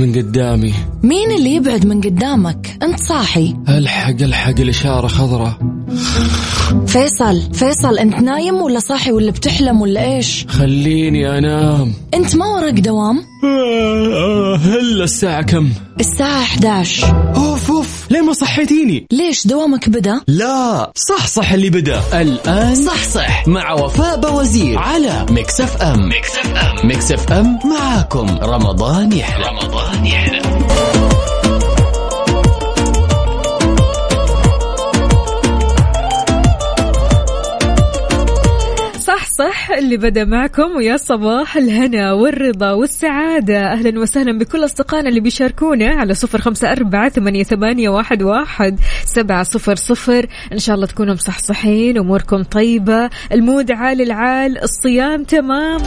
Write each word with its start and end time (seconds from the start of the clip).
من 0.00 0.12
قدامي. 0.14 0.74
مين 1.02 1.30
اللي 1.30 1.54
يبعد 1.54 1.86
من 1.86 2.00
قدامك؟ 2.00 2.78
انت 2.82 2.98
صاحي. 3.00 3.56
ألحق 3.68 4.22
ألحق 4.22 4.60
الإشارة 4.60 5.06
خضراء. 5.06 5.58
فيصل 6.86 7.54
فيصل 7.54 7.98
انت 7.98 8.14
نايم 8.14 8.54
ولا 8.54 8.78
صاحي 8.78 9.12
ولا 9.12 9.30
بتحلم 9.30 9.80
ولا 9.80 10.16
إيش؟ 10.16 10.46
خليني 10.48 11.38
أنام. 11.38 11.92
انت 12.14 12.36
ما 12.36 12.46
وراك 12.46 12.80
دوام؟ 12.80 13.20
هلا 14.64 15.04
الساعة 15.04 15.42
كم؟ 15.42 15.68
الساعة 16.00 16.42
11 16.42 17.32
اوف 17.36 17.49
اوف 17.49 17.49
ليه 18.10 18.20
ما 18.20 18.32
صحيتيني؟ 18.32 19.06
ليش 19.12 19.46
دوامك 19.46 19.88
بدأ؟ 19.88 20.20
لا 20.28 20.92
صح 20.94 21.26
صح 21.26 21.52
اللي 21.52 21.70
بدأ. 21.70 22.20
الآن 22.20 22.74
صح 22.74 23.04
صح. 23.04 23.48
مع 23.48 23.72
وفاء 23.72 24.20
بوزير 24.20 24.78
على 24.78 25.26
Mix 25.30 25.60
FM 25.60 26.08
Mix 26.08 26.36
FM 26.36 26.86
Mix 26.88 27.12
FM 27.12 27.58
معاكم. 27.64 28.38
رمضان 28.42 29.12
يحلى. 29.12 29.44
رمضان 29.46 30.06
يحلى. 30.06 30.40
صح 39.40 39.70
اللي 39.70 39.96
بدأ 39.96 40.24
معكم 40.24 40.76
ويا 40.76 40.96
صباح 40.96 41.56
الهنا 41.56 42.12
والرضا 42.12 42.72
والسعادة. 42.72 43.72
أهلا 43.72 44.00
وسهلا 44.00 44.38
بكل 44.38 44.64
أصدقائنا 44.64 45.08
اللي 45.08 45.20
بيشاركونا 45.20 45.88
على 45.88 46.14
صفر 46.14 46.40
خمسة 46.40 46.72
أربعة 46.72 47.08
ثمانية, 47.08 47.42
ثمانية 47.42 47.88
واحد, 47.88 48.22
واحد 48.22 48.80
سبعة 49.04 49.42
صفر 49.42 49.74
صفر. 49.74 50.26
إن 50.52 50.58
شاء 50.58 50.74
الله 50.74 50.86
تكونوا 50.86 51.14
مصحصحين 51.14 51.98
أموركم 51.98 52.42
طيبة 52.42 53.10
المود 53.32 53.72
عال 53.72 54.00
العال 54.00 54.62
الصيام 54.62 55.24
تمام. 55.24 55.80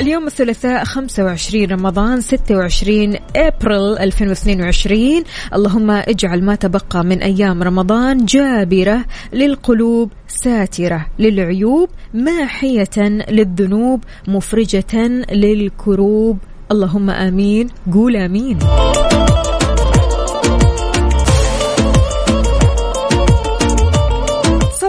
اليوم 0.00 0.26
الثلاثاء 0.26 0.84
25 0.84 1.64
رمضان 1.64 2.20
26 2.20 3.14
إبريل 3.36 3.98
2022 3.98 5.22
اللهم 5.54 5.90
اجعل 5.90 6.44
ما 6.44 6.54
تبقى 6.54 7.04
من 7.04 7.22
أيام 7.22 7.62
رمضان 7.62 8.24
جابرة 8.24 9.04
للقلوب 9.32 10.12
ساترة 10.28 11.06
للعيوب 11.18 11.88
ماحية 12.14 12.98
للذنوب 13.30 14.04
مفرجة 14.28 14.96
للكروب. 15.32 16.38
اللهم 16.72 17.10
آمين. 17.10 17.68
قول 17.92 18.16
آمين. 18.16 18.58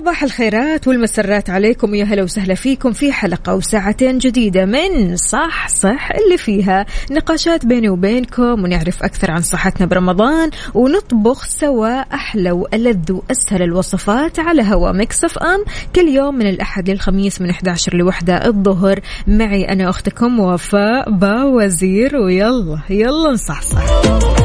صباح 0.06 0.23
الخيرات 0.23 0.88
والمسرات 0.88 1.50
عليكم. 1.50 1.92
ويا 1.92 2.03
هلا 2.03 2.23
وسهلا 2.23 2.56
فيكم 2.56 2.92
في 2.92 3.11
حلقة 3.11 3.56
وساعتين 3.56 4.17
جديدة 4.17 4.66
من 4.66 5.17
صح 5.17 5.67
صح 5.67 6.09
اللي 6.12 6.38
فيها. 6.38 6.86
نقاشات 7.12 7.66
بيني 7.66 7.89
وبينكم 7.89 8.64
ونعرف 8.64 9.03
أكثر 9.03 9.31
عن 9.31 9.42
صحتنا 9.42 9.88
برمضان 9.88 10.50
ونطبخ 10.73 11.45
سوا 11.45 12.02
أحلى 12.02 12.52
وألذ 12.52 13.12
وأسهل 13.12 13.62
الوصفات 13.62 14.39
على 14.39 14.62
هوا 14.62 14.92
مكسف 14.92 15.38
أم. 15.38 15.64
كل 15.95 16.08
يوم 16.08 16.36
من 16.36 16.47
الأحد 16.47 16.90
للخميس 16.90 17.42
من 17.42 17.50
11 17.50 17.95
لوحدة 17.95 18.47
الظهر. 18.47 19.00
معي 19.28 19.64
أنا 19.64 19.90
أختكم 19.90 20.40
وفاء 20.40 21.12
باوزير. 21.12 22.17
ويلا 22.17 22.80
يلا 22.90 23.31
نصحصح. 23.31 24.45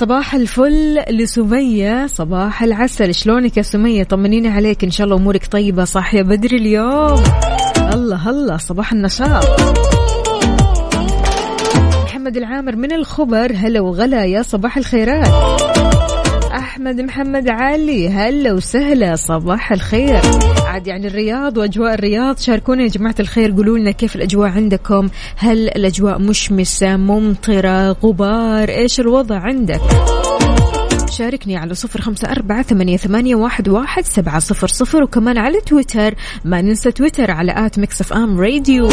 صباح 0.00 0.34
الفل 0.34 1.04
لسمية 1.10 2.06
صباح 2.06 2.62
العسل. 2.62 3.14
شلونك 3.14 3.56
يا 3.56 3.62
سمية؟ 3.62 4.04
طمنيني 4.04 4.48
عليك. 4.48 4.84
إن 4.84 4.90
شاء 4.90 5.04
الله 5.04 5.16
أمورك 5.16 5.46
طيبة 5.46 5.84
صاحية 5.84 6.22
بدري 6.22 6.56
اليوم. 6.56 7.22
الله 7.92 8.30
الله. 8.30 8.56
صباح 8.56 8.92
النشاط. 8.92 9.44
محمد 12.04 12.36
العامر 12.36 12.76
من 12.76 12.92
الخبر. 12.92 13.52
هلا 13.56 13.80
وغلا 13.80 14.24
يا 14.24 14.42
صباح 14.42 14.76
الخيرات. 14.76 15.69
أحمد 16.80 17.00
محمد 17.00 17.48
علي 17.48 18.08
هلا 18.08 18.52
وسهلا 18.52 19.16
صباح 19.16 19.72
الخير. 19.72 20.20
عاد 20.66 20.86
يعني 20.86 21.06
الرياض 21.06 21.58
وأجواء 21.58 21.94
الرياض 21.94 22.38
شاركونا 22.38 22.82
يا 22.82 22.88
جماعة 22.88 23.14
الخير 23.20 23.52
قولوا 23.52 23.78
لنا 23.78 23.90
كيف 23.90 24.16
الأجواء 24.16 24.50
عندكم؟ 24.50 25.08
هل 25.36 25.68
الأجواء 25.68 26.18
مشمسة 26.18 26.96
ممطرة 26.96 27.92
غبار؟ 27.92 28.68
إيش 28.68 29.00
الوضع 29.00 29.38
عندك؟ 29.38 29.80
شاركني 31.10 31.56
على 31.56 31.74
صفر 31.74 32.00
خمسة 32.00 32.30
أربعة 32.30 32.62
ثمانية, 32.62 32.96
ثمانية 32.96 33.34
واحد, 33.34 33.68
واحد 33.68 34.04
سبعة 34.04 34.38
صفر 34.38 34.66
صفر 34.66 35.02
وكمان 35.02 35.38
على 35.38 35.60
تويتر 35.60 36.14
ما 36.44 36.62
ننسى 36.62 36.92
تويتر 36.92 37.30
على 37.30 37.66
at 37.66 37.78
Mix 37.78 38.00
FM 38.00 38.40
Radio. 38.40 38.88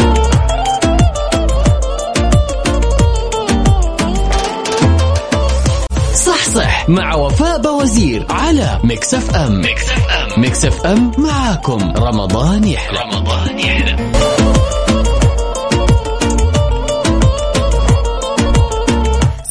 صح 6.54 6.88
مع 6.88 7.14
وفاء 7.14 7.60
بوزير 7.62 8.26
على 8.30 8.80
Mix 8.84 9.14
FM 9.14 9.60
Mix 9.60 9.90
FM 9.90 10.40
Mix 10.40 10.64
FM 10.64 11.12
معاكم. 11.18 11.92
رمضان 11.96 12.64
يحلى. 12.64 12.98
رمضان 13.00 13.58
يحلى. 13.58 13.96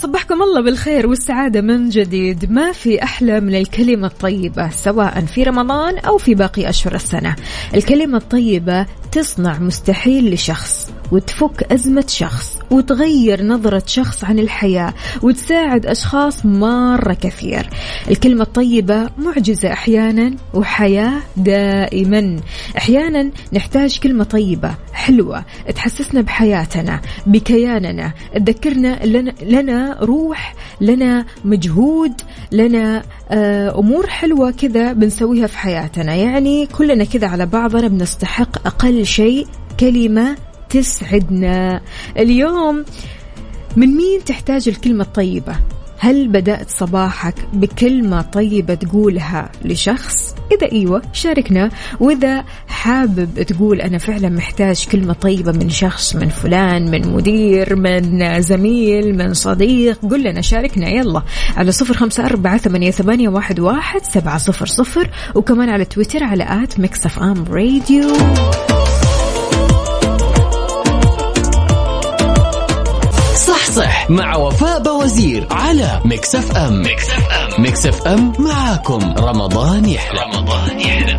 صبحكم 0.01 0.43
الله 0.43 0.61
بالخير 0.61 1.07
والسعادة 1.07 1.61
من 1.61 1.89
جديد. 1.89 2.51
ما 2.51 2.71
في 2.71 3.03
أحلى 3.03 3.39
من 3.39 3.55
الكلمة 3.55 4.07
الطيبة 4.07 4.69
سواء 4.69 5.21
في 5.21 5.43
رمضان 5.43 5.97
أو 5.97 6.17
في 6.17 6.35
باقي 6.35 6.69
أشهر 6.69 6.95
السنة. 6.95 7.35
الكلمة 7.75 8.17
الطيبة 8.17 8.85
تصنع 9.11 9.59
مستحيل 9.59 10.33
لشخص 10.33 10.89
وتفك 11.11 11.63
أزمة 11.71 12.05
شخص 12.07 12.59
وتغير 12.71 13.43
نظرة 13.43 13.83
شخص 13.85 14.23
عن 14.23 14.39
الحياة 14.39 14.93
وتساعد 15.21 15.85
أشخاص 15.85 16.45
مرة 16.45 17.13
كثير. 17.13 17.69
الكلمة 18.09 18.43
الطيبة 18.43 19.09
معجزة 19.17 19.73
أحيانا 19.73 20.35
وحياة 20.53 21.13
دائما. 21.37 22.39
أحيانا 22.77 23.31
نحتاج 23.53 23.99
كلمة 23.99 24.23
طيبة 24.23 24.75
حلوة 24.93 25.45
تحسسنا 25.75 26.21
بحياتنا 26.21 27.01
بكياننا. 27.25 28.13
تذكرنا 28.35 29.05
لنا, 29.41 29.97
روح 30.01 30.55
لنا 30.81 31.25
مجهود 31.45 32.13
لنا 32.51 33.03
آه، 33.29 33.79
أمور 33.79 34.07
حلوة 34.07 34.51
كذا 34.51 34.93
بنسويها 34.93 35.47
في 35.47 35.57
حياتنا. 35.57 36.15
يعني 36.15 36.65
كلنا 36.65 37.03
كذا 37.03 37.27
على 37.27 37.45
بعضنا 37.45 37.87
بنستحق 37.87 38.67
أقل 38.67 38.96
شيء 39.05 39.47
كلمة 39.79 40.37
تسعدنا. 40.69 41.81
اليوم 42.17 42.85
من 43.75 43.87
مين 43.87 44.23
تحتاج 44.25 44.69
الكلمة 44.69 45.03
الطيبة؟ 45.03 45.55
هل 45.99 46.27
بدأت 46.27 46.69
صباحك 46.69 47.35
بكلمة 47.53 48.21
طيبة 48.21 48.73
تقولها 48.73 49.51
لشخص؟ 49.65 50.35
إذا 50.51 50.71
إيوة 50.71 51.01
شاركنا. 51.13 51.69
وإذا 51.99 52.43
حابب 52.67 53.43
تقول 53.43 53.81
أنا 53.81 53.97
فعلا 53.97 54.29
محتاج 54.29 54.87
كلمة 54.91 55.13
طيبة 55.13 55.51
من 55.51 55.69
شخص 55.69 56.15
من 56.15 56.29
فلان 56.29 56.91
من 56.91 57.07
مدير 57.13 57.75
من 57.75 58.41
زميل 58.41 59.17
من 59.17 59.33
صديق 59.33 59.99
قل 60.05 60.23
لنا 60.23 60.41
شاركنا. 60.41 60.89
يلا 60.89 61.21
على 61.57 61.71
صفر 61.71 61.93
خمسة 61.93 62.25
أربعة 62.25 62.57
ثمانية, 62.57 63.29
واحد, 63.29 63.59
واحد 63.59 64.03
سبعة 64.03 64.37
صفر 64.37 64.65
صفر 64.65 65.09
وكمان 65.35 65.69
على 65.69 65.85
تويتر 65.85 66.23
على 66.23 66.63
at 66.63 66.79
Mix 66.79 67.17
FM 67.21 67.45
Radio 67.49 68.07
صح 73.71 74.09
مع 74.09 74.35
وفاء 74.35 74.83
بوزير 74.83 75.47
على 75.51 76.01
Mix 76.05 76.35
FM 76.35 76.81
Mix 76.81 77.09
FM. 77.09 77.61
Mix 77.63 77.85
FM 77.85 78.33
معاكم. 78.39 79.13
رمضان 79.17 79.85
يحلى. 79.89 80.19
رمضان 80.21 80.79
يحلى. 80.79 81.17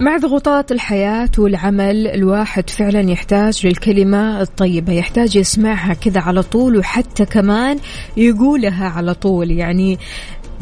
مع 0.00 0.16
ضغوطات 0.16 0.72
الحياة 0.72 1.28
والعمل 1.38 2.06
الواحد 2.06 2.70
فعلا 2.70 3.10
يحتاج 3.10 3.66
للكلمة 3.66 4.40
الطيبة 4.40 4.92
يحتاج 4.92 5.36
يسمعها 5.36 5.94
كذا 5.94 6.20
على 6.20 6.42
طول 6.42 6.76
وحتى 6.76 7.24
كمان 7.24 7.78
يقولها 8.16 8.88
على 8.88 9.14
طول. 9.14 9.50
يعني 9.50 9.98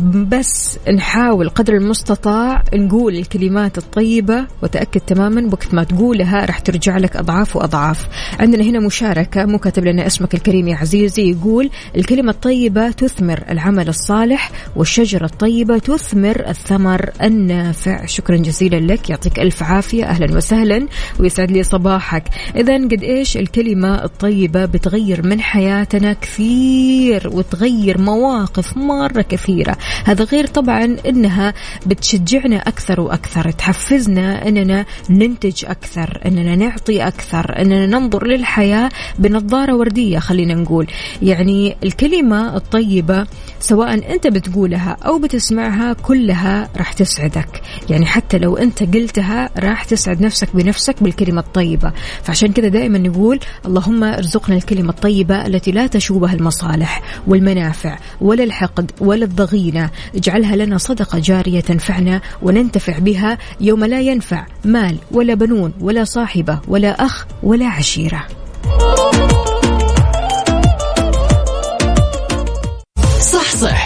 بس 0.02 0.78
نحاول 0.94 1.48
قدر 1.48 1.74
المستطاع 1.74 2.64
نقول 2.74 3.14
الكلمات 3.14 3.78
الطيبة 3.78 4.46
وتأكد 4.62 5.00
تماما 5.00 5.48
وقت 5.52 5.74
ما 5.74 5.84
تقولها 5.84 6.44
راح 6.44 6.58
ترجع 6.58 6.96
لك 6.96 7.16
أضعاف 7.16 7.56
وأضعاف. 7.56 8.06
عندنا 8.40 8.64
هنا 8.64 8.80
مشاركة 8.86 9.44
مو 9.44 9.58
كاتب 9.58 9.84
لنا 9.84 10.06
اسمك 10.06 10.34
الكريم 10.34 10.68
يا 10.68 10.76
عزيزي 10.76 11.30
يقول 11.30 11.70
الكلمة 11.96 12.30
الطيبة 12.30 12.90
تثمر 12.90 13.44
العمل 13.50 13.88
الصالح 13.88 14.50
والشجرة 14.76 15.24
الطيبة 15.24 15.78
تثمر 15.78 16.48
الثمر 16.48 17.10
النافع. 17.22 18.06
شكرا 18.06 18.36
جزيلا 18.36 18.92
لك 18.92 19.10
يعطيك 19.10 19.38
ألف 19.38 19.62
عافية 19.62 20.04
أهلا 20.04 20.36
وسهلا 20.36 20.86
ويسعد 21.20 21.50
لي 21.50 21.62
صباحك. 21.62 22.24
إذا 22.56 22.74
قد 22.74 23.02
إيش 23.02 23.36
الكلمة 23.36 24.04
الطيبة 24.04 24.64
بتغير 24.64 25.26
من 25.26 25.40
حياتنا 25.40 26.12
كثير 26.12 27.30
وتغير 27.32 28.00
مواقف 28.00 28.76
مرة 28.76 29.22
كثيرة. 29.22 29.76
هذا 30.04 30.24
غير 30.24 30.46
طبعا 30.46 30.96
أنها 31.08 31.54
بتشجعنا 31.86 32.56
أكثر 32.56 33.00
وأكثر 33.00 33.50
تحفزنا 33.50 34.48
أننا 34.48 34.84
ننتج 35.10 35.64
أكثر 35.64 36.20
أننا 36.26 36.56
نعطي 36.56 37.06
أكثر 37.06 37.58
أننا 37.58 37.86
ننظر 37.86 38.26
للحياة 38.26 38.90
بنظارة 39.18 39.74
وردية 39.74 40.18
خلينا 40.18 40.54
نقول. 40.54 40.86
يعني 41.22 41.76
الكلمة 41.84 42.56
الطيبة 42.56 43.26
سواء 43.60 44.14
أنت 44.14 44.26
بتقولها 44.26 44.96
أو 45.06 45.18
بتسمعها 45.18 45.92
كلها 45.92 46.68
راح 46.76 46.92
تسعدك. 46.92 47.62
يعني 47.90 48.06
حتى 48.06 48.38
لو 48.38 48.56
أنت 48.56 48.82
قلتها 48.82 49.50
راح 49.58 49.84
تسعد 49.84 50.20
نفسك 50.20 50.48
بنفسك 50.54 51.02
بالكلمة 51.02 51.40
الطيبة. 51.40 51.92
فعشان 52.22 52.52
كذا 52.52 52.68
دائما 52.68 52.98
نقول 52.98 53.40
اللهم 53.66 54.04
ارزقنا 54.04 54.56
الكلمة 54.56 54.90
الطيبة 54.90 55.46
التي 55.46 55.72
لا 55.72 55.86
تشوبها 55.86 56.34
المصالح 56.34 57.02
والمنافع 57.26 57.98
ولا 58.20 58.44
الحقد 58.44 58.90
ولا 59.00 59.24
الضغينة. 59.24 59.90
اجعلها 60.14 60.56
لنا 60.56 60.78
صدقة 60.78 61.18
جارية 61.18 61.60
تنفعنا 61.60 62.20
وننتفع 62.42 62.98
بها 62.98 63.38
يوم 63.60 63.84
لا 63.84 64.00
ينفع 64.00 64.46
مال 64.64 64.96
ولا 65.10 65.34
بنون 65.34 65.72
ولا 65.80 66.04
صاحبة 66.04 66.60
ولا 66.68 67.04
أخ 67.04 67.26
ولا 67.42 67.66
عشيرة. 67.66 68.26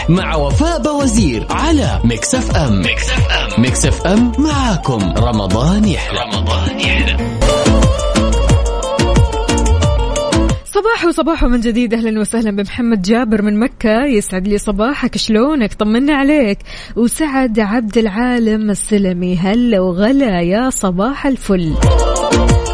صح 0.03 0.11
مع 0.11 0.37
وفاء 0.37 0.83
بوزير 0.83 1.47
على 1.51 2.01
Mix 2.05 2.35
FM 2.35 2.79
Mix 2.79 3.11
FM 3.11 3.63
Mix 3.63 3.87
FM 3.87 4.33
معاكم. 4.39 5.15
رمضان 5.19 5.85
يحلى. 5.85 6.21
رمضان 6.21 6.81
يحلى. 6.81 7.17
صباح 10.65 11.05
وصباح 11.05 11.45
من 11.45 11.61
جديد. 11.61 11.95
أهلا 11.95 12.21
وسهلا 12.21 12.51
بمحمد 12.51 13.03
جابر 13.03 13.43
من 13.43 13.61
مكة. 13.61 14.05
يسعد 14.05 14.49
لي 14.49 14.59
صباحك. 14.59 15.17
شلونك؟ 15.17 15.75
طمنا 15.75 16.15
عليك. 16.15 16.59
وسعد 16.97 17.61
عبد 17.61 17.99
العالم 17.99 18.71
السلمي. 18.71 19.37
هلا 19.37 19.81
وغلا 19.81 20.41
يا 20.41 20.71
صباح 20.71 21.27
الفل. 21.27 21.73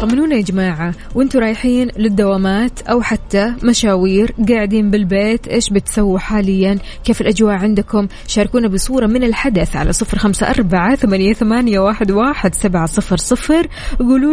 طمنونا 0.01 0.35
يا 0.35 0.41
جماعة. 0.41 0.93
وانتوا 1.15 1.41
رايحين 1.41 1.89
للدوامات 1.97 2.81
أو 2.81 3.01
حتى 3.01 3.53
مشاوير 3.63 4.35
قاعدين 4.49 4.91
بالبيت 4.91 5.47
إيش 5.47 5.69
بتسووا 5.69 6.19
حاليا؟ 6.19 6.77
كيف 7.03 7.21
الأجواء 7.21 7.53
عندكم؟ 7.53 8.07
شاركونا 8.27 8.67
بصورة 8.67 9.05
من 9.05 9.23
الحدث 9.23 9.75
على 9.75 9.93
صفر 9.93 10.17
خمسة 10.17 10.49
أربعة 10.49 10.95
ثمانية, 10.95 11.79
واحد, 11.79 12.11
واحد 12.11 12.55
سبعة 12.55 12.85
صفر 12.85 13.17
صفر. 13.17 13.67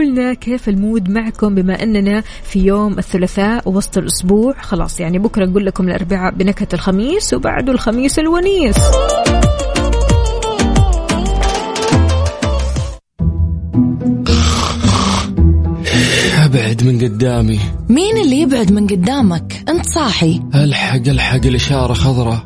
لنا 0.02 0.34
كيف 0.34 0.68
المود 0.68 1.10
معكم 1.10 1.54
بما 1.54 1.82
أننا 1.82 2.22
في 2.42 2.66
يوم 2.66 2.98
الثلاثاء 2.98 3.68
وسط 3.68 3.98
الأسبوع. 3.98 4.54
خلاص 4.60 5.00
يعني 5.00 5.18
بكرة 5.18 5.44
نقول 5.46 5.66
لكم 5.66 5.88
الأربعاء 5.88 6.34
بنكهة 6.34 6.68
الخميس 6.74 7.34
وبعده 7.34 7.72
الخميس 7.72 8.18
الونيس. 8.18 8.76
ابعد 16.66 16.84
من 16.84 17.04
قدامي. 17.04 17.58
مين 17.88 18.16
اللي 18.16 18.40
يبعد 18.40 18.72
من 18.72 18.86
قدامك؟ 18.86 19.64
انت 19.68 19.86
صاحي. 19.86 20.40
الحق 20.54 21.08
الحق 21.08 21.46
الإشارة 21.46 21.92
خضراء. 21.92 22.38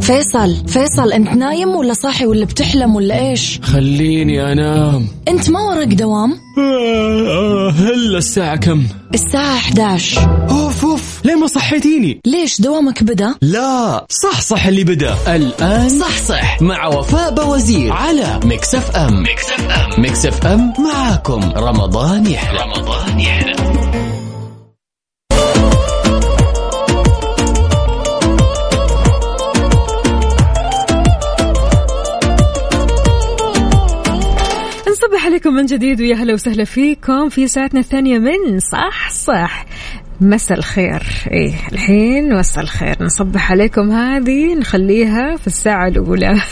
فيصل 0.00 0.68
فيصل 0.68 1.12
انت 1.12 1.28
نايم 1.28 1.68
ولا 1.68 1.92
صاحي 1.92 2.26
ولا 2.26 2.44
بتحلم 2.44 2.96
ولا 2.96 3.28
إيش؟ 3.30 3.60
خليني 3.62 4.52
أنام. 4.52 5.06
انت 5.28 5.50
ما 5.50 5.60
وراك 5.60 5.88
دوام. 5.88 6.32
آه، 6.32 7.28
آه، 7.28 7.70
هلا 7.70 8.18
الساعة 8.18 8.56
كم؟ 8.56 8.82
الساعة 9.14 9.56
11 9.56 10.46
أوف 10.50 10.84
أوف. 10.84 11.13
ما 11.44 11.48
صحيتيني 11.48 12.20
ليش 12.26 12.60
دوامك 12.60 13.02
بدا؟ 13.02 13.34
لا 13.42 14.06
صح 14.10 14.40
صح 14.40 14.66
اللي 14.66 14.84
بدا. 14.84 15.14
الآن 15.36 15.88
صح 15.88 16.18
صح. 16.18 16.62
مع 16.62 16.86
وفاء 16.86 17.34
بوزير 17.34 17.92
على 17.92 18.40
Mix 18.44 18.74
FM. 18.74 19.22
Mix 19.98 20.26
FM 20.26 20.72
معاكم. 20.78 21.52
رمضان 21.56 22.26
يحلى. 22.26 22.58
رمضان 22.58 23.20
يحلى. 23.20 23.54
نصبح 34.88 35.26
عليكم 35.26 35.52
من 35.54 35.66
جديد 35.66 36.00
ويا 36.00 36.16
هلا 36.16 36.34
وسهلا 36.34 36.64
فيكم 36.64 37.28
في 37.28 37.48
ساعتنا 37.48 37.80
الثانية 37.80 38.18
من 38.18 38.60
صح 38.72 39.10
صح. 39.10 39.66
مساء 40.20 40.58
الخير. 40.58 41.02
إيه 41.30 41.54
الحين 41.72 42.34
مساء 42.34 42.64
الخير. 42.64 42.96
نصبح 43.00 43.52
عليكم 43.52 43.90
هذه 43.90 44.54
نخليها 44.54 45.36
في 45.36 45.46
الساعة 45.46 45.88
الأولى. 45.88 46.34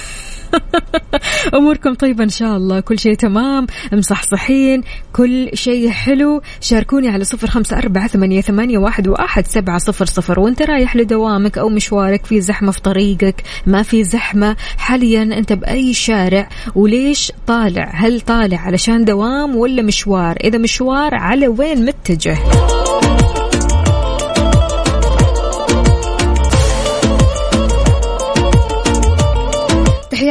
أموركم 1.54 1.94
طيبة 1.94 2.24
إن 2.24 2.28
شاء 2.28 2.56
الله. 2.56 2.80
كل 2.80 2.98
شيء 2.98 3.14
تمام 3.14 3.66
مصحصحين 3.92 4.82
كل 5.12 5.50
شيء 5.54 5.90
حلو. 5.90 6.42
شاركوني 6.60 7.08
على 7.08 7.24
صفر 7.24 7.50
خمسة 7.50 7.78
أربعة 7.78 8.08
ثمانية, 8.08 8.40
ثمانية 8.40 8.78
واحد, 8.78 9.08
واحد 9.08 9.46
سبعة 9.46 9.78
صفر 9.78 10.04
صفر. 10.04 10.40
وأنت 10.40 10.62
رايح 10.62 10.96
لدوامك 10.96 11.58
أو 11.58 11.68
مشوارك 11.68 12.26
في 12.26 12.40
زحمة 12.40 12.72
في 12.72 12.80
طريقك 12.80 13.42
ما 13.66 13.82
في 13.82 14.04
زحمة. 14.04 14.56
حاليا 14.76 15.22
أنت 15.22 15.52
بأي 15.52 15.94
شارع 15.94 16.48
وليش 16.74 17.32
طالع؟ 17.46 17.90
هل 17.94 18.20
طالع 18.20 18.58
علشان 18.58 19.04
دوام 19.04 19.56
ولا 19.56 19.82
مشوار؟ 19.82 20.36
إذا 20.44 20.58
مشوار 20.58 21.14
على 21.14 21.48
وين 21.48 21.84
متجه؟ 21.84 22.38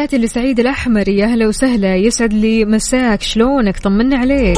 تحياتي 0.02 0.18
لسعيد 0.18 0.60
الأحمر. 0.60 1.10
يا 1.10 1.26
أهلا 1.26 1.48
وسهلا. 1.48 1.96
يسعد 1.96 2.34
لي 2.34 2.66
مساك. 2.66 3.22
شلونك؟ 3.22 3.80
طمنا 3.80 4.18
عليك. 4.18 4.58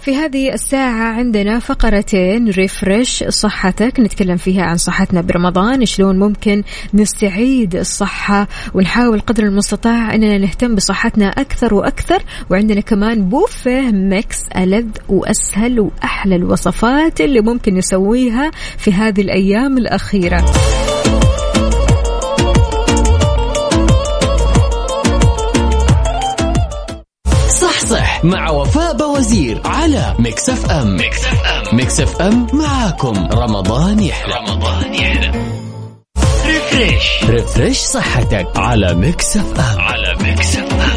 في 0.00 0.16
هذه 0.16 0.52
الساعة 0.52 1.12
عندنا 1.12 1.58
فقرتين 1.58 2.50
refresh 2.50 3.24
صحتك. 3.28 4.00
نتكلم 4.00 4.36
فيها 4.36 4.62
عن 4.62 4.76
صحتنا 4.76 5.20
برمضان. 5.20 5.84
شلون 5.84 6.18
ممكن 6.18 6.62
نستعيد 6.94 7.76
الصحة 7.76 8.48
ونحاول 8.74 9.20
قدر 9.20 9.42
المستطاع 9.42 10.14
أننا 10.14 10.38
نهتم 10.38 10.74
بصحتنا 10.74 11.28
أكثر 11.28 11.74
وأكثر. 11.74 12.22
وعندنا 12.50 12.80
كمان 12.80 13.28
بوفيه 13.28 13.90
Mix 13.90 14.38
ألذ 14.56 14.86
وأسهل 15.08 15.80
وأحلى 15.80 16.36
الوصفات 16.36 17.20
اللي 17.20 17.40
ممكن 17.40 17.74
نسويها 17.74 18.50
في 18.78 18.92
هذه 18.92 19.20
الأيام 19.20 19.78
الأخيرة. 19.78 20.44
صح 28.16 28.24
مع 28.24 28.50
وفاء 28.50 28.96
بوزير 28.96 29.60
على 29.64 30.14
Mix 30.18 30.50
FM 30.50 30.96
Mix 30.96 31.24
FM 31.24 31.76
Mix 31.76 32.00
FM 32.00 32.46
معاكم. 32.52 33.28
رمضان 33.32 34.00
يحلى. 34.00 34.34
رمضان 34.34 34.94
يحلى. 34.94 35.32
refresh 36.46 37.24
refresh 37.24 37.78
صحتك 37.78 38.46
على 38.56 38.94
Mix 38.94 39.36
FM 39.36 39.80
على 39.80 40.16
Mix 40.22 40.56
FM 40.56 40.95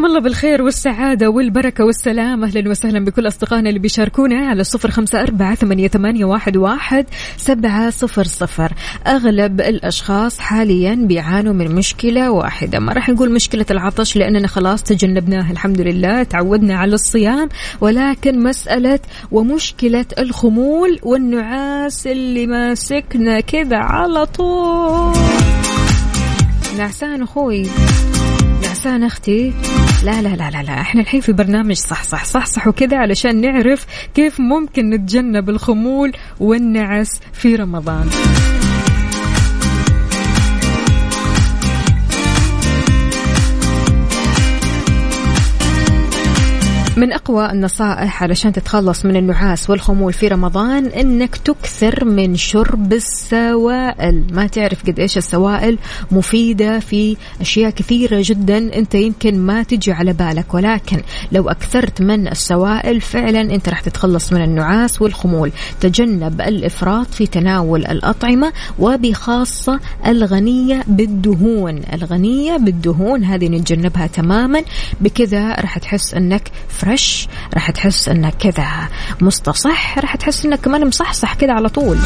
مساكم 0.00 0.16
الله 0.16 0.20
بالخير 0.20 0.62
والسعادة 0.62 1.30
والبركة 1.30 1.84
والسلام. 1.84 2.44
أهلا 2.44 2.70
وسهلا 2.70 3.04
بكل 3.04 3.28
أصدقائنا 3.28 3.68
اللي 3.68 3.80
بيشاركونا 3.80 4.48
على 4.48 4.64
صفر 4.64 4.90
خمسة 4.90 5.20
أربعة 5.20 5.54
ثمانية, 5.54 6.24
واحد 6.24 7.06
سبعة 7.36 7.90
صفر 7.90 8.24
صفر. 8.24 8.72
أغلب 9.06 9.60
الأشخاص 9.60 10.38
حاليا 10.38 10.94
بيعانوا 10.94 11.52
من 11.52 11.74
مشكلة 11.74 12.30
واحدة. 12.30 12.78
ما 12.78 12.92
راح 12.92 13.08
نقول 13.08 13.32
مشكلة 13.32 13.66
العطش 13.70 14.16
لأننا 14.16 14.46
خلاص 14.48 14.82
تجنبناها. 14.82 15.52
الحمد 15.52 15.80
لله 15.80 16.22
تعودنا 16.22 16.74
على 16.76 16.94
الصيام 16.94 17.48
ولكن 17.80 18.42
مسألة 18.42 19.00
ومشكلة 19.32 20.06
الخمول 20.18 20.98
والنعاس 21.02 22.06
اللي 22.06 22.46
ماسكنا 22.46 23.40
كذا 23.40 23.76
على 23.76 24.26
طول. 24.26 25.12
نعسان 26.78 27.22
أخوي. 27.22 27.66
نعسان 28.62 29.02
أختي. 29.02 29.52
لا 30.04 30.22
لا 30.22 30.28
لا 30.28 30.50
لا 30.50 30.62
لا. 30.62 30.80
إحنا 30.80 31.00
الحين 31.00 31.20
في 31.20 31.32
برنامج 31.32 31.76
صح 31.76 32.02
صح 32.02 32.24
صح 32.24 32.46
صح 32.46 32.66
وكذا 32.66 32.96
علشان 32.96 33.40
نعرف 33.40 33.86
كيف 34.14 34.40
ممكن 34.40 34.90
نتجنب 34.90 35.50
الخمول 35.50 36.12
والنعس 36.40 37.20
في 37.32 37.56
رمضان. 37.56 38.10
من 46.96 47.12
أقوى 47.12 47.50
النصائح 47.50 48.22
علشان 48.22 48.52
تتخلص 48.52 49.04
من 49.04 49.16
النعاس 49.16 49.70
والخمول 49.70 50.12
في 50.12 50.28
رمضان 50.28 50.86
إنك 50.86 51.36
تكثر 51.36 52.04
من 52.04 52.36
شرب 52.36 52.92
السوائل. 52.92 54.24
ما 54.32 54.46
تعرف 54.46 54.86
قد 54.86 55.00
إيش 55.00 55.18
السوائل 55.18 55.78
مفيدة 56.10 56.78
في 56.78 57.16
أشياء 57.40 57.70
كثيرة 57.70 58.22
جدا 58.24 58.58
أنت 58.58 58.94
يمكن 58.94 59.38
ما 59.38 59.62
تجي 59.62 59.92
على 59.92 60.12
بالك 60.12 60.54
ولكن 60.54 61.00
لو 61.32 61.48
أكثرت 61.48 62.02
من 62.02 62.28
السوائل 62.28 63.00
فعلا 63.00 63.40
أنت 63.40 63.68
راح 63.68 63.80
تتخلص 63.80 64.32
من 64.32 64.42
النعاس 64.42 65.02
والخمول. 65.02 65.52
تجنب 65.80 66.40
الإفراط 66.40 67.14
في 67.14 67.26
تناول 67.26 67.86
الأطعمة 67.86 68.52
وبخاصة 68.78 69.80
الغنية 70.06 70.84
بالدهون. 70.86 71.80
الغنية 71.92 72.56
بالدهون 72.56 73.24
هذه 73.24 73.48
نتجنبها 73.48 74.06
تماما 74.06 74.62
بكذا 75.00 75.48
راح 75.54 75.78
تحس 75.78 76.14
أنك 76.14 76.50
فريش 76.80 77.28
راح 77.54 77.70
تحس 77.70 78.08
إنك 78.08 78.34
كذا 78.34 78.88
مستصح 79.20 79.98
راح 79.98 80.16
تحس 80.16 80.44
إنك 80.46 80.60
كمان 80.60 80.86
مصحصح 80.86 81.34
كذا 81.34 81.52
على 81.52 81.68
طول. 81.68 81.98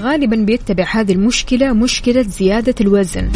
غالبا 0.00 0.36
بيتبع 0.36 0.84
هذه 0.90 1.12
المشكلة 1.12 1.72
مشكلة 1.72 2.22
زيادة 2.22 2.74
الوزن. 2.80 3.30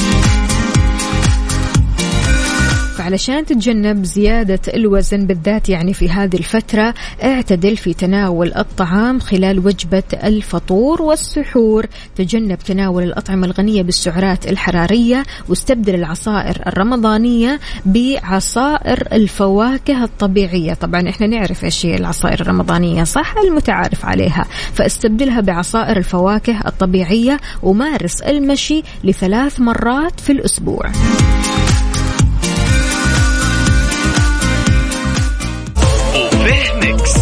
فعلشان 3.04 3.46
تتجنب 3.46 4.04
زيادة 4.04 4.60
الوزن 4.74 5.26
بالذات 5.26 5.68
يعني 5.68 5.94
في 5.94 6.10
هذه 6.10 6.36
الفترة 6.36 6.94
اعتدل 7.22 7.76
في 7.76 7.94
تناول 7.94 8.52
الطعام 8.54 9.20
خلال 9.20 9.66
وجبة 9.66 10.02
الفطور 10.24 11.02
والسحور. 11.02 11.86
تجنب 12.16 12.58
تناول 12.58 13.02
الأطعمة 13.02 13.46
الغنية 13.46 13.82
بالسعرات 13.82 14.46
الحرارية 14.46 15.22
واستبدل 15.48 15.94
العصائر 15.94 16.62
الرمضانية 16.66 17.60
بعصائر 17.86 19.08
الفواكه 19.12 20.04
الطبيعية. 20.04 20.74
طبعا 20.74 21.08
إحنا 21.08 21.26
نعرف 21.26 21.64
إيش 21.64 21.86
هي 21.86 21.96
العصائر 21.96 22.40
الرمضانية 22.40 23.04
صح؟ 23.04 23.34
المتعارف 23.44 24.06
عليها. 24.06 24.44
فاستبدلها 24.74 25.40
بعصائر 25.40 25.96
الفواكه 25.96 26.60
الطبيعية 26.66 27.40
ومارس 27.62 28.22
المشي 28.22 28.82
لثلاث 29.04 29.60
مرات 29.60 30.20
في 30.20 30.32
الأسبوع. 30.32 30.92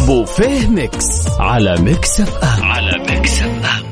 بوفيه 0.07 0.69
Mix. 0.69 1.27
على 1.41 1.77
Mix 1.81 2.21
FM. 2.21 2.63
على 2.65 2.99
Mix 2.99 3.43
FM. 3.43 3.83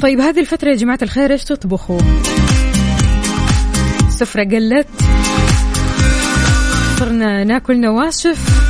طيب 0.00 0.20
هذه 0.20 0.40
الفترة 0.40 0.68
يا 0.68 0.74
جماعة 0.74 0.98
الخير 1.02 1.30
إيش 1.32 1.44
تطبخوا؟ 1.44 2.00
سفرة 4.08 4.44
قلت. 4.44 4.88
صرنا 6.98 7.44
ناكل 7.44 7.80
نواشف. 7.80 8.62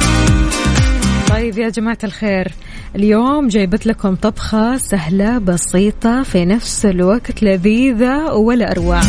طيب 1.30 1.58
يا 1.58 1.68
جماعة 1.68 1.98
الخير 2.04 2.52
اليوم 2.96 3.48
جايبت 3.48 3.86
لكم 3.86 4.14
طبخة 4.14 4.76
سهلة 4.76 5.38
بسيطة 5.38 6.22
في 6.22 6.44
نفس 6.44 6.86
الوقت 6.86 7.42
لذيذة 7.42 8.32
ولا 8.32 8.70
أروع. 8.70 9.00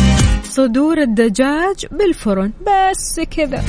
صدور 0.44 0.98
الدجاج 0.98 1.86
بالفرن 1.90 2.52
بس 2.60 3.20
كذا. 3.30 3.64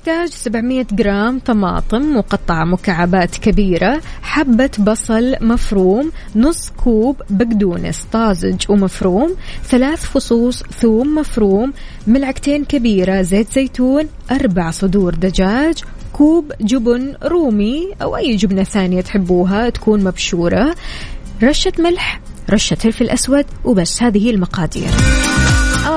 نحتاج 0.00 0.28
700 0.28 0.86
جرام 0.92 1.38
طماطم 1.38 2.16
مقطعة 2.16 2.64
مكعبات 2.64 3.36
كبيرة 3.36 4.00
حبة 4.22 4.70
بصل 4.78 5.36
مفروم 5.40 6.12
نص 6.36 6.70
كوب 6.70 7.22
بقدونس 7.30 8.06
طازج 8.12 8.64
ومفروم 8.68 9.34
ثلاث 9.64 10.04
فصوص 10.04 10.62
ثوم 10.62 11.14
مفروم 11.14 11.72
ملعقتين 12.06 12.64
كبيرة 12.64 13.22
زيت 13.22 13.52
زيتون 13.52 14.08
أربع 14.30 14.70
صدور 14.70 15.14
دجاج 15.14 15.84
كوب 16.12 16.52
جبن 16.60 17.14
رومي 17.22 17.88
أو 18.02 18.16
أي 18.16 18.36
جبنة 18.36 18.64
ثانية 18.64 19.00
تحبوها 19.00 19.70
تكون 19.70 20.04
مبشورة 20.04 20.74
رشة 21.42 21.72
ملح 21.78 22.20
رشة 22.50 22.74
فلفل 22.74 23.10
أسود 23.10 23.44
وبس. 23.64 24.02
هذه 24.02 24.30
المقادير. 24.30 24.90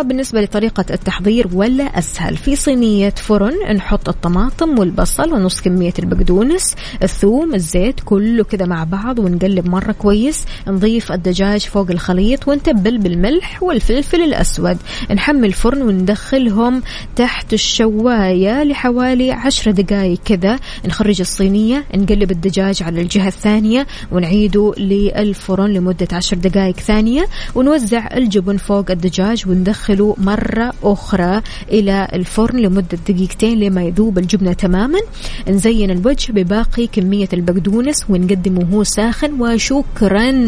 بالنسبة 0.03 0.41
لطريقة 0.41 0.85
التحضير 0.89 1.47
ولا 1.53 1.83
أسهل؟ 1.83 2.37
في 2.37 2.55
صينية 2.55 3.09
فرن 3.09 3.75
نحط 3.75 4.09
الطماطم 4.09 4.79
والبصل 4.79 5.33
ونص 5.33 5.61
كمية 5.61 5.93
البقدونس 5.99 6.75
الثوم 7.03 7.55
الزيت 7.55 7.99
كله 8.05 8.43
كذا 8.43 8.65
مع 8.65 8.83
بعض 8.83 9.19
ونقلب 9.19 9.67
مرة 9.67 9.91
كويس. 9.91 10.45
نضيف 10.67 11.11
الدجاج 11.11 11.61
فوق 11.61 11.91
الخليط 11.91 12.47
ونتبل 12.47 12.97
بالملح 12.97 13.63
والفلفل 13.63 14.21
الأسود. 14.21 14.77
نحمل 15.11 15.45
الفرن 15.45 15.81
وندخلهم 15.81 16.81
تحت 17.15 17.53
الشواية 17.53 18.63
لحوالي 18.63 19.31
عشر 19.31 19.71
دقايق 19.71 20.19
كذا 20.25 20.59
نخرج 20.85 21.21
الصينية 21.21 21.85
نقلب 21.95 22.31
الدجاج 22.31 22.83
على 22.83 23.01
الجهة 23.01 23.27
الثانية 23.27 23.87
ونعيده 24.11 24.73
للفرن 24.77 25.73
لمدة 25.73 26.07
عشر 26.11 26.37
دقايق 26.37 26.79
ثانية. 26.79 27.27
ونوزع 27.55 28.17
الجبن 28.17 28.57
فوق 28.57 28.91
الدجاج 28.91 29.43
وندخل 29.47 29.92
ندخله 29.93 30.15
مرة 30.17 30.73
أخرى 30.83 31.41
إلى 31.71 32.07
الفرن 32.13 32.59
لمدة 32.59 32.97
دقيقتين 33.09 33.59
لما 33.59 33.83
يذوب 33.83 34.17
الجبنة 34.17 34.53
تماما. 34.53 34.99
نزين 35.47 35.91
الوجه 35.91 36.31
بباقي 36.31 36.87
كمية 36.87 37.29
البقدونس 37.33 38.05
ونقدمه 38.09 38.59
وهو 38.59 38.83
ساخن. 38.83 39.41
وشكرا. 39.41 40.45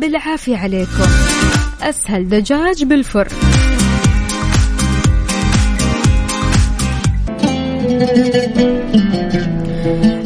بالعافية 0.00 0.56
عليكم. 0.56 1.10
أسهل 1.82 2.28
دجاج 2.28 2.84
بالفرن. 2.84 3.32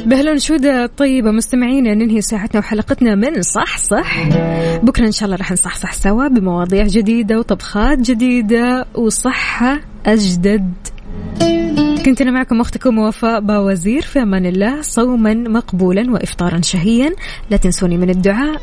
بهالانشودة 0.06 0.86
طيبة 0.86 1.30
مستمعينا 1.30 1.94
ننهي 1.94 2.20
ساعتنا 2.20 2.60
وحلقتنا 2.60 3.14
من 3.14 3.42
صح 3.42 3.78
صح. 3.78 4.28
بكرة 4.82 5.06
إن 5.06 5.12
شاء 5.12 5.24
الله 5.26 5.36
راح 5.36 5.52
نصحصح 5.52 5.92
سوا 5.92 6.28
بمواضيع 6.28 6.86
جديدة 6.86 7.38
وطبخات 7.38 7.98
جديدة 7.98 8.86
وصحة 8.94 9.80
أجدد. 10.06 10.72
كنت 12.04 12.20
أنا 12.20 12.30
معكم 12.30 12.60
أختكم 12.60 12.98
وفاء 12.98 13.40
باوزير 13.40 14.02
في 14.02 14.22
أمان 14.22 14.46
الله 14.46 14.82
صوما 14.82 15.34
مقبولا 15.34 16.10
وإفطارا 16.10 16.60
شهيا. 16.60 17.12
لا 17.50 17.56
تنسوني 17.56 17.96
من 17.96 18.10
الدعاء. 18.10 18.60